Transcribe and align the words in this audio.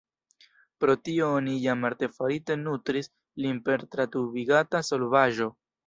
Pro 0.83 0.95
tio 1.09 1.27
oni 1.41 1.53
jam 1.67 1.85
artefarite 1.91 2.57
nutris 2.65 3.13
lin 3.45 3.63
per 3.69 3.87
tratubigata 3.95 4.87
solvaĵo. 4.93 5.57